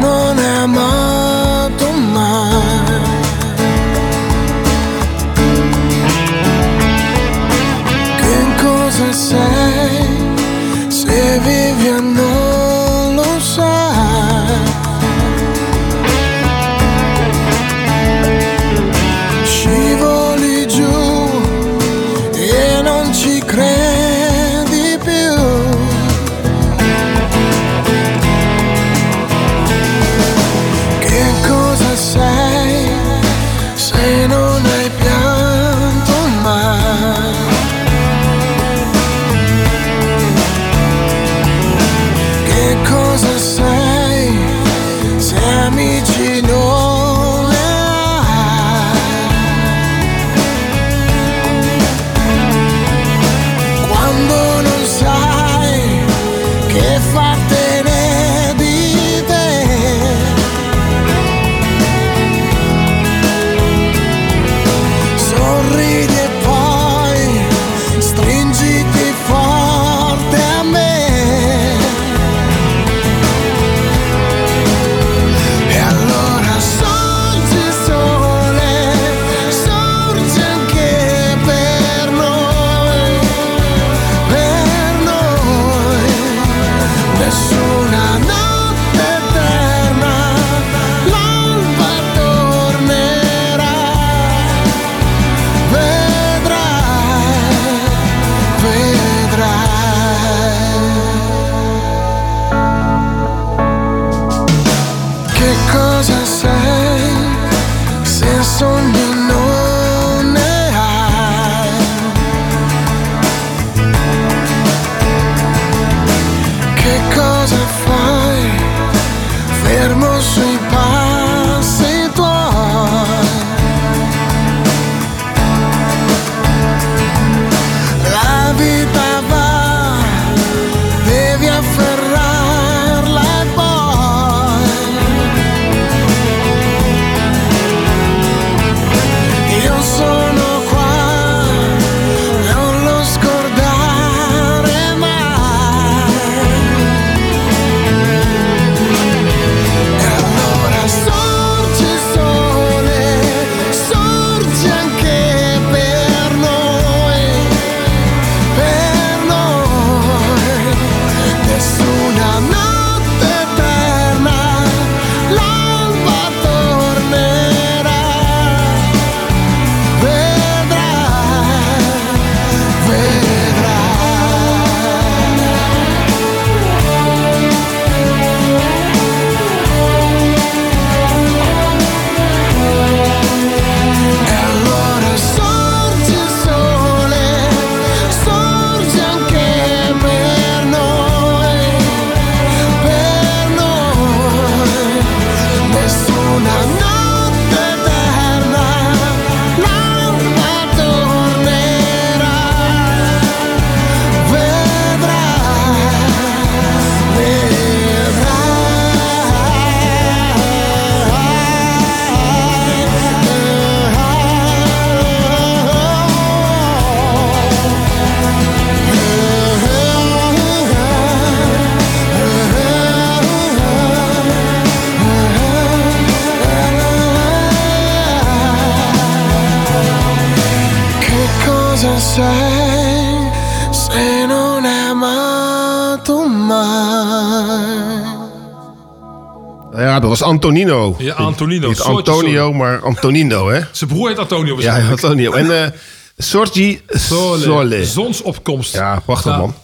[240.42, 240.94] Antonino.
[240.98, 241.68] Ja, Antonino.
[241.68, 242.56] Niet Antonio, sorry.
[242.56, 243.60] maar Antonino, hè?
[243.72, 244.88] Zijn broer heet Antonio Ja.
[244.90, 245.32] Antonio.
[245.32, 245.70] En eh
[246.18, 247.42] Sorgi Sole.
[247.42, 247.84] Sole.
[247.84, 248.72] Zonsopkomst.
[248.74, 249.38] Ja, prachtig Ja.
[249.38, 249.54] man.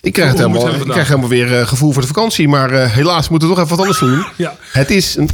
[0.00, 2.48] Ik krijg, het helemaal, ik krijg helemaal weer eh, gevoel voor de vakantie.
[2.48, 4.24] Maar eh, helaas moeten we toch even wat anders doen.
[4.46, 4.56] Ja.
[4.72, 5.26] Het is een...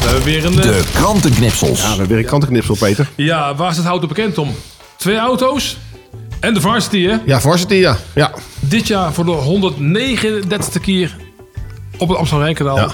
[0.00, 0.60] We hebben weer een...
[0.62, 1.78] eh, krantenknipsels.
[1.78, 3.08] Ja, we hebben weer een krantenknipsel, Peter.
[3.14, 4.54] Ja, waar is het houten bekend om?
[4.96, 5.76] Twee auto's
[6.40, 7.16] en de varsity, hè?
[7.26, 7.96] Ja, varsity, ja.
[8.14, 8.32] ja.
[8.60, 9.60] Dit jaar voor de
[10.42, 11.16] 139e keer
[11.98, 12.76] op het Amsterdam Rijnkanaal.
[12.76, 12.92] Ja.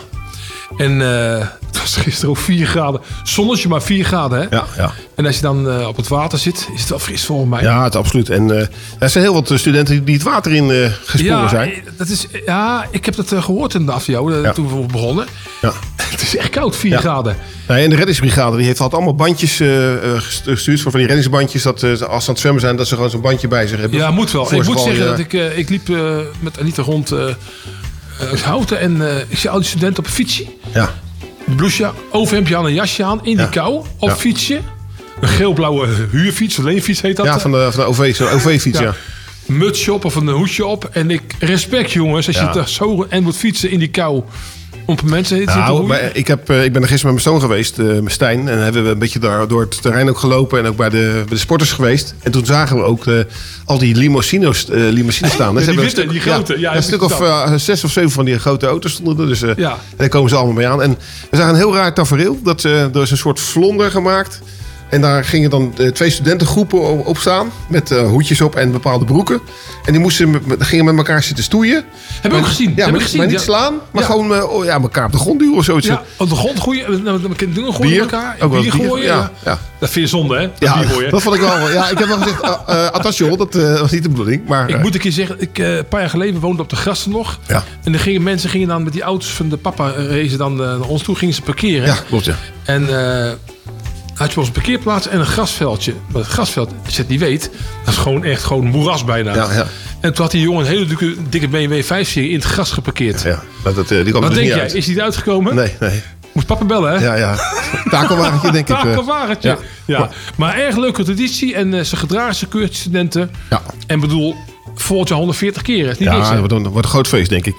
[0.76, 3.00] En eh, het was gisteren ook 4 graden.
[3.24, 4.56] Zonnetje maar 4 graden, hè?
[4.56, 4.92] Ja, ja.
[5.14, 7.62] En als je dan eh, op het water zit, is het wel fris volgens mij.
[7.62, 8.30] Ja, het absoluut.
[8.30, 8.66] En eh,
[8.98, 11.72] er zijn heel wat studenten die het water in gesprongen ja, zijn.
[11.96, 14.52] Dat is, ja, ik heb dat eh, gehoord in de afjo, Ja.
[14.52, 15.26] toen we begonnen.
[15.62, 15.72] Ja.
[16.16, 16.98] Het is echt koud, 4 Ja.
[16.98, 17.36] graden.
[17.68, 19.60] Nee, en de reddingsbrigade die heeft altijd allemaal bandjes
[20.44, 20.80] gestuurd.
[20.80, 21.62] Van die reddingsbandjes.
[21.62, 23.98] Dat als ze aan het zwemmen zijn, dat ze gewoon zo'n bandje bij zich hebben.
[23.98, 24.54] Ja, moet wel.
[24.54, 25.88] Ik moet zeggen dat ik, ik liep
[26.40, 27.12] met Anita rond
[28.20, 30.44] eh Houten en eh, ik zie al die studenten op een fietsje.
[30.74, 30.90] Ja.
[31.46, 34.60] Een blouseje, overhemdje aan, een jasje aan, in die kou, op fietsje.
[35.20, 37.26] Een geel-blauwe huurfiets, een leenfiets heet dat.
[37.26, 38.94] Ja, van de, van de OV, zo'n OV-fiets, ja.
[39.46, 40.84] Mutsje op of een hoedje op.
[40.92, 42.46] En ik respect jongens, als Ja.
[42.48, 44.22] je daar zo en moet fietsen in die kou.
[44.86, 47.48] Om mensen te Nou, maar ik, heb, eh, ik ben er gisteren met mijn zoon
[47.48, 48.48] geweest, met Stijn.
[48.48, 50.58] En hebben we een beetje daar, door het terrein ook gelopen.
[50.58, 52.14] En ook bij de, bij de sporters geweest.
[52.22, 53.14] En toen zagen we ook eh,
[53.64, 55.54] al die limousino's, eh, limousines staan.
[55.54, 56.58] Ja, Ze die witte, die grote.
[56.58, 57.22] Ja, een stuk of
[57.56, 59.26] zes of zeven van die grote auto's stonden er.
[59.28, 59.78] Dus Ja.
[59.96, 60.82] daar komen ze allemaal mee aan.
[60.82, 60.98] En
[61.30, 62.38] we zagen een heel raar tafereel.
[62.42, 64.40] Dat, er is een soort vlonder gemaakt.
[64.88, 67.50] En daar gingen dan eh, twee studentengroepen op staan.
[67.68, 69.40] Met eh, hoedjes op en bepaalde broeken.
[69.84, 71.84] En die moesten gingen met elkaar zitten stoeien.
[72.22, 72.72] Heb ik ook gezien.
[72.76, 73.74] Ja, Heb maar, ik gezien, maar niet slaan.
[73.90, 74.08] Maar Ja.
[74.08, 75.86] gewoon eh, ja, elkaar op de grond duwen of zoiets.
[75.86, 77.02] Ja, op de grond gooien.
[77.02, 78.00] Nou, dingen gooien Bier.
[78.00, 78.36] elkaar.
[78.40, 79.30] Ook bier bier, gooien.
[79.44, 79.58] ja.
[79.78, 80.40] Dat vind je zonde, hè?
[80.42, 81.70] Dat Ja, dat vond ik wel.
[81.70, 84.42] Ja, ik heb wel gezegd, uh, attention, dat was niet de bedoeling.
[84.48, 87.10] Maar, Ik moet een keer zeggen, ik, een paar jaar geleden woonde op de grassen
[87.10, 87.38] nog.
[87.46, 87.64] Ja.
[87.84, 90.80] En dan gingen mensen gingen dan met die auto's van de papa racen dan naar
[90.80, 91.86] ons toe, gingen ze parkeren.
[91.86, 92.34] Ja, klopt, ja.
[92.64, 92.88] En
[94.16, 95.94] had je eens een parkeerplaats en een grasveldje.
[96.12, 97.50] Maar het grasveld, als je het niet weet,
[97.84, 99.34] dat is gewoon echt gewoon moeras bijna.
[99.34, 99.66] Ja, ja.
[100.00, 103.22] En toen had die jongen een hele dikke, dikke BMW 5-serie in het gras geparkeerd.
[103.22, 104.60] ja, dat, dat, eh, die kwam Wat dus denk niet jij?
[104.62, 104.74] uit.
[104.74, 105.54] Is die eruit gekomen?
[105.54, 106.02] Nee, nee.
[106.32, 107.04] Moet papa bellen, hè?
[107.04, 107.36] Ja, ja.
[107.90, 108.76] Takelwagentje, denk ik.
[108.76, 108.82] eh.
[108.82, 109.48] Takelwagentje.
[109.48, 109.58] Ja.
[109.98, 110.10] Ja.
[110.36, 111.54] Maar erg leuke traditie.
[111.54, 113.30] En eh, ze gedragen ze keurig studenten.
[113.50, 113.62] Ja.
[113.86, 114.34] En bedoel,
[114.74, 115.88] volgend jaar 140 keer.
[115.88, 117.54] Is niet Ja, dat wordt een groot feest, denk ik.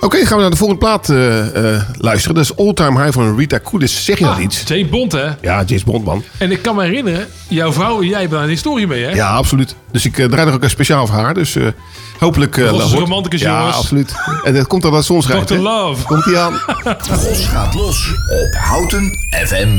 [0.00, 2.34] Oké, gaan we naar de volgende plaat eh, eh, luisteren.
[2.36, 4.04] Dat is All Time High van Rita Koudis.
[4.04, 4.62] Zeg je dat Ah, iets?
[4.66, 5.24] James Bond, hè?
[5.40, 6.24] Ja, James Bond, man.
[6.38, 9.10] En ik kan me herinneren, jouw vrouw en jij hebben daar een historie mee, hè?
[9.10, 9.74] Ja, absoluut.
[9.92, 11.34] Dus ik eh, draai er ook een speciaal voor haar.
[11.34, 11.66] Dus eh,
[12.18, 12.56] hopelijk...
[12.56, 13.76] eh, Rosse romanticus, ja, jongens.
[13.76, 14.14] absoluut.
[14.44, 15.46] En dat komt dan dat schijnt.
[15.46, 15.54] Dr.
[15.54, 16.04] Love.
[16.04, 16.52] Komt ie aan.
[17.10, 19.78] Gos gaat los op Houten FM.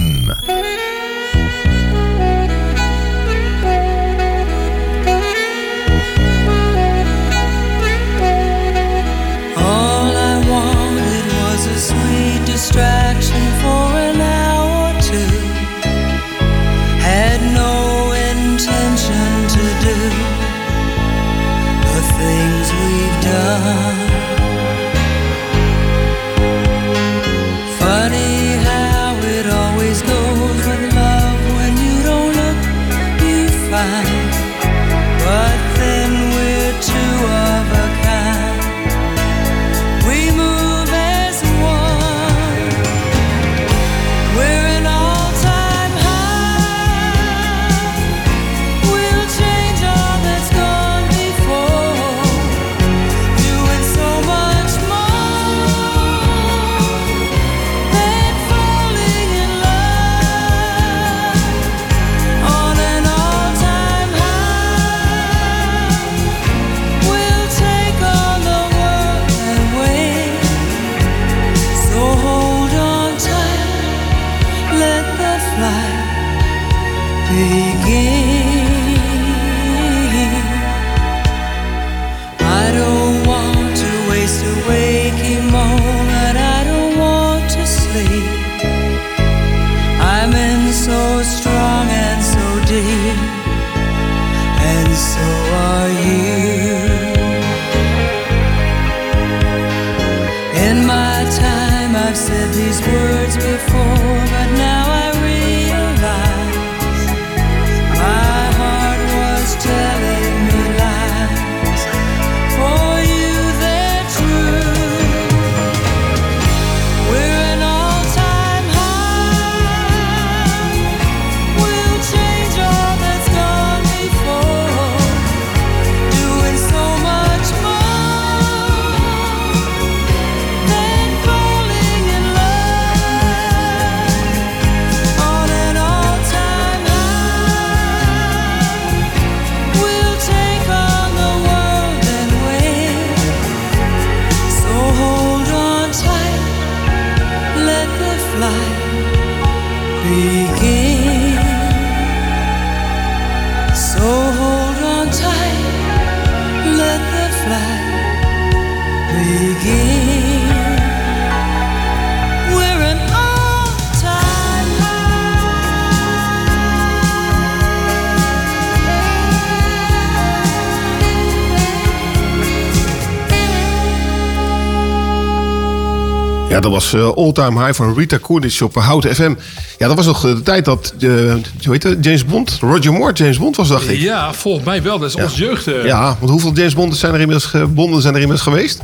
[176.62, 179.34] Dat was eh, All Time High van Rita Coolidge op eh, Houten FM.
[179.78, 183.14] Ja, dat was nog de tijd dat, eh, hoe heet het, James Bond, Roger Moore
[183.14, 184.00] James Bond was, dacht ik.
[184.00, 185.00] Ja, volgens mij wel.
[185.00, 185.24] Dat is Ja.
[185.24, 185.68] ons jeugd.
[185.68, 185.86] eh.
[185.86, 188.80] Ja, want hoeveel James Bond zijn er inmiddels, Bonden zijn er inmiddels geweest?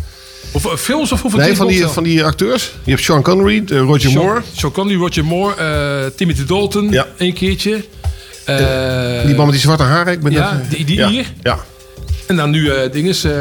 [0.52, 2.72] Of eh, films of hoeveel Nee, van die, van die acteurs.
[2.84, 4.42] Je hebt Sean Connery, eh, Roger Sean- Moore.
[4.56, 7.06] Sean Connery, Roger Moore, eh, Timothy Dalton, Ja.
[7.18, 7.84] één keertje.
[8.46, 8.56] Eh,
[9.26, 10.14] Die man met die zwarte haren.
[10.14, 11.10] Ik ben ja, net- die, die ja.
[11.10, 11.26] hier.
[11.44, 11.60] Ja.
[12.28, 13.32] En dan nu eh dinges, eh,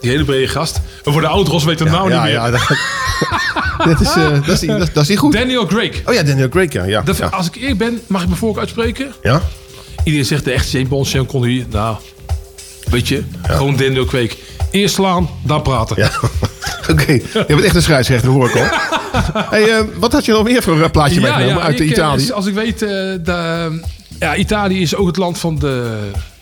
[0.00, 0.80] die hele brede gast.
[1.04, 2.32] En voor de ouders weten we het nou niet meer.
[2.32, 2.60] ja, dat,
[3.88, 5.32] dat, is, eh, dat, is, niet- dat, dat is goed.
[5.32, 6.02] Daniel Craig.
[6.04, 6.84] Oh ja, Daniel Craig, ja.
[6.84, 7.26] ja, Dat, ja.
[7.26, 9.12] Als ik eerlijk ben, mag ik mijn voorkeur uitspreken?
[9.22, 9.42] Ja?
[10.04, 11.66] Iedereen zegt de echte James Bond, Sean Connery.
[11.70, 11.96] Nou,
[12.90, 14.36] weet je, gewoon Daniel Craig.
[14.70, 15.96] Eerst slaan, dan praten.
[15.96, 16.10] Ja.
[16.90, 18.66] Oké, je bent echt een scheidsrechter, hoor ik al.
[19.50, 22.32] hey, eh, wat had je nog meer voor een plaatje meegenomen uit ik, eh, Italië?
[22.32, 23.80] Als ik weet, eh, de,
[24.18, 25.98] ja, Italië is ook het land van de,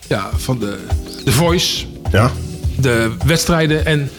[0.07, 0.77] ja, van de,
[1.23, 1.85] de Voice.
[2.11, 2.31] Ja.
[2.77, 3.85] De wedstrijden.
[3.85, 4.09] En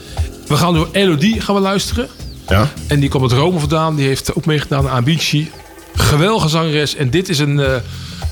[0.47, 2.09] we gaan door Elodie gaan we luisteren.
[2.49, 2.69] Ja.
[2.87, 3.97] En die komt uit Rome vandaan.
[3.97, 5.51] Die heeft ook meegedaan aan Vinci.
[5.95, 6.95] Geweldige zangeres.
[6.97, 7.75] En dit is een eh,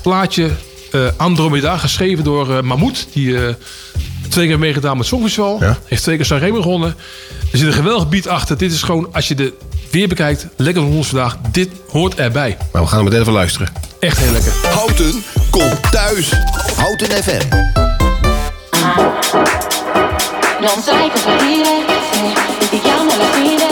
[0.01, 0.49] plaatje
[0.91, 3.07] eh, Andromeda, geschreven door eh Mahmoud.
[3.13, 3.53] Die eh,
[4.29, 5.59] twee keer meegedaan met Songfestival.
[5.85, 6.95] Heeft twee keer Sanremo gewonnen.
[7.51, 8.57] Er zit een geweldig beat achter.
[8.57, 9.53] Dit is gewoon, als je de
[9.91, 11.37] weer bekijkt, lekker van ons vandaag.
[11.51, 12.57] Dit hoort erbij.
[12.71, 13.71] Nou, we gaan hem meteen even luisteren.
[13.99, 14.51] Echt heel lekker.
[14.63, 16.31] Houten komt thuis.
[16.75, 17.73] Houten FM.
[20.61, 23.64] Non sai cosa dire se litighiamo alla fine.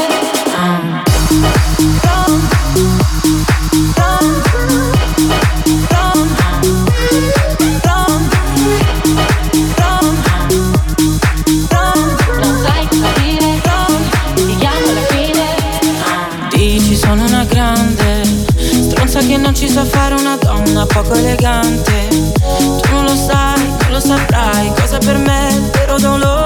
[19.28, 22.08] Che non ci sa fare una donna poco elegante.
[22.08, 26.43] Tu non lo sai, non lo saprai Cosa per me è vero dolore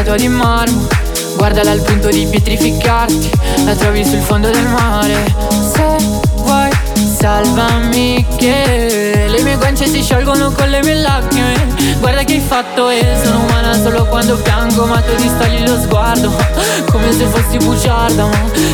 [0.00, 0.86] statua di marmo.
[1.36, 3.30] Guardala al punto di pietrificarti
[3.64, 5.34] La trovi sul fondo del mare.
[5.72, 5.96] Se
[6.36, 6.70] vuoi
[7.18, 11.66] salvami che Le mie guance si sciolgono con le mie lacrime.
[11.98, 16.32] Guarda che hai fatto e sono umana solo quando piango Ma tu distogli lo sguardo
[16.90, 18.28] Come se fossi bugiarda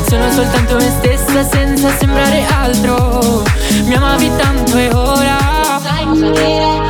[0.09, 3.43] sono soltanto me stessa senza sembrare altro.
[3.85, 6.86] Mi amavi tanto e ora sai cosa dire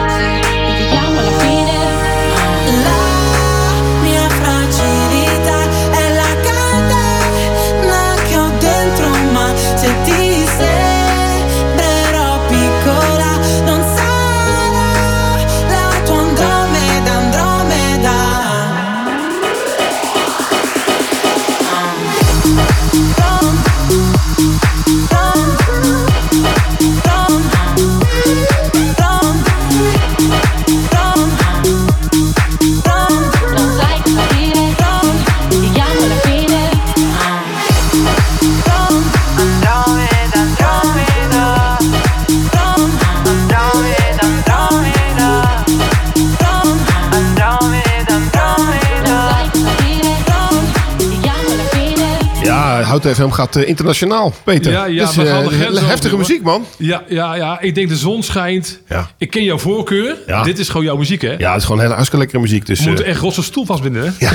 [53.03, 54.72] Houten FM gaat eh, internationaal, Peter.
[54.72, 56.66] Ja, ja, we gaan de over, heftige muziek, man.
[56.78, 58.80] Ja, ja, ja, ik denk de zon schijnt.
[58.88, 59.11] Ja.
[59.18, 60.16] Ik ken jouw voorkeur.
[60.26, 60.42] Ja.
[60.42, 61.34] Dit is gewoon jouw muziek, hè?
[61.38, 62.66] Ja, het is gewoon hele hartstikke lekkere muziek.
[62.66, 64.11] Dus, We moeten eh, echt rosse stoel vastbinden, hè?
[64.26, 64.32] ja,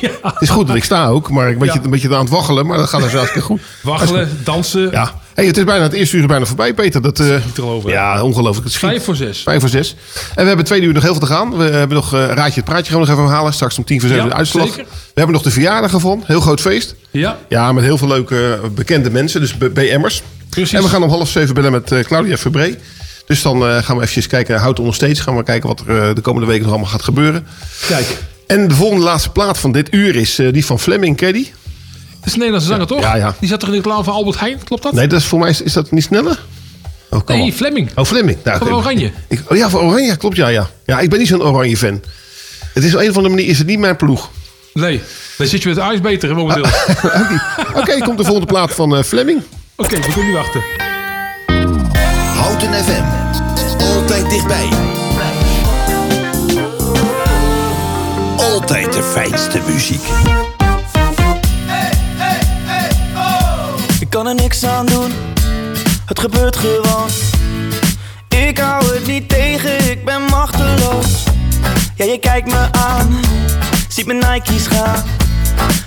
[0.00, 0.10] ja.
[0.22, 2.30] Het is goed dat ik sta ook, maar ik ben je een beetje aan het
[2.30, 2.66] waggelen.
[2.66, 3.60] Maar dat gaat dus hartstikke goed.
[3.82, 4.90] Waggelen, dansen.
[4.90, 5.14] Ja.
[5.40, 7.02] Hey, het is bijna het eerste uur is bijna voorbij, Peter.
[7.02, 7.90] Dat, te geloven.
[7.90, 8.64] ja, ongelooflijk.
[8.64, 8.88] Het schiet.
[8.90, 9.42] Vijf voor zes.
[9.42, 9.94] Vijf voor zes.
[10.34, 11.56] En we hebben twee uur nog heel veel te gaan.
[11.56, 13.52] We hebben nog eh, Raadje het Praatje gaan we nog even halen.
[13.52, 14.66] Straks om tien voor zeven Ja, de uitslag.
[14.66, 14.84] zeker.
[14.84, 16.22] We hebben nog de verjaardag ervan.
[16.26, 16.94] Heel groot feest.
[17.10, 17.38] Ja.
[17.48, 19.40] Ja, met heel veel leuke eh, bekende mensen.
[19.40, 20.22] Dus BM'ers.
[20.48, 20.72] Precies.
[20.72, 22.78] En we gaan om half zeven bellen met Claudia Verbree.
[23.26, 24.58] Dus dan gaan we eventjes kijken.
[24.60, 25.20] Houd onder steeds.
[25.20, 27.46] Gaan we kijken wat er de komende weken nog allemaal gaat gebeuren.
[27.88, 28.18] Kijk.
[28.46, 31.46] En de volgende laatste plaat van dit uur is die van Fleming Caddy.
[32.20, 33.00] Dat is een Nederlandse zanger, toch?
[33.00, 33.34] Ja, ja.
[33.40, 34.64] Die zat toch in de reclame van Albert Heijn?
[34.64, 34.92] Klopt dat?
[34.92, 36.38] Nee, dat is voor mij is, is dat niet sneller?
[37.10, 37.52] Oh, Nee, op.
[37.52, 37.90] Fleming.
[37.94, 38.38] Oh, Fleming.
[38.44, 39.12] Nou, Van Oranje.
[39.28, 40.70] Ik, oh ja, voor Oranje, klopt ja, ja.
[40.86, 42.02] Ja, ik ben niet zo'n Oranje fan.
[42.74, 44.30] Het is op een of andere manier is het niet mijn ploeg.
[44.74, 45.00] Nee,
[45.36, 46.64] dan zit je met de Ajax beter momenteel.
[47.80, 49.42] Oké, komt de volgende plaat van eh, Fleming.
[49.76, 50.62] Oké, we kunnen niet wachten.
[52.34, 53.02] Houten FM.
[53.82, 54.68] Altijd dichtbij.
[58.36, 60.02] Altijd de fijnste muziek.
[64.00, 65.12] Ik kan er niks aan doen,
[66.04, 67.08] het gebeurt gewoon.
[68.28, 71.24] Ik hou het niet tegen, ik ben machteloos.
[71.94, 73.20] Ja, je kijkt me aan,
[73.88, 75.04] ziet mijn Nike's gaan.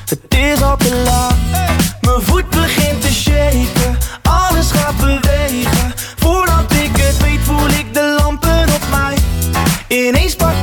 [0.05, 1.35] Het is al te laat,
[2.01, 3.97] mijn voet begint te shaken.
[4.23, 9.17] Alles gaat bewegen, voordat ik het weet voel ik de lampen op mij.
[9.87, 10.62] Ineens pak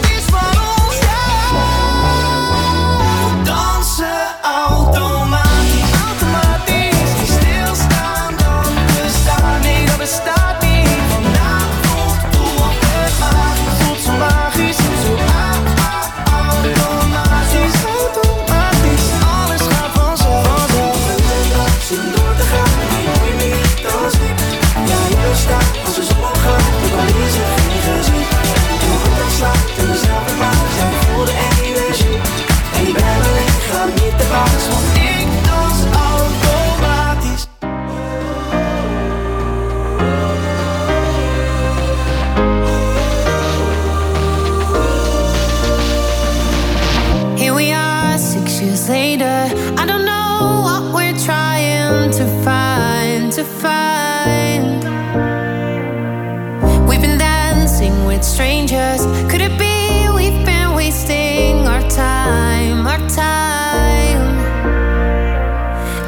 [58.67, 59.05] strangers.
[59.31, 64.21] Could it be we've been wasting our time, our time?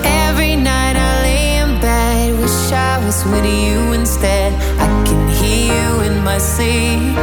[0.06, 4.54] Every night I lay in bed, wish I was with you instead.
[4.80, 7.18] I can hear you in my sleep.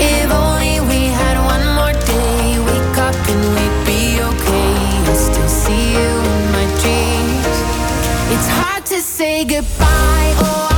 [0.00, 5.14] If only we had one more day, wake up and we'd be okay.
[5.14, 7.56] Still see you in my dreams.
[8.32, 10.34] It's hard to say goodbye.
[10.40, 10.77] Oh,